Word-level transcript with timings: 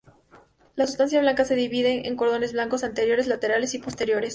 La 0.73 0.87
sustancia 0.87 1.19
blanca 1.21 1.45
se 1.45 1.53
divide 1.53 2.07
en 2.07 2.15
cordones 2.15 2.53
blancos 2.53 2.83
anteriores, 2.83 3.27
laterales 3.27 3.75
y 3.75 3.77
posteriores. 3.77 4.29